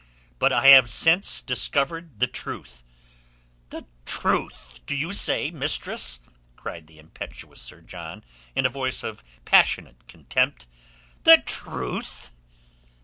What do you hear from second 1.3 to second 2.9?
discovered the truth...."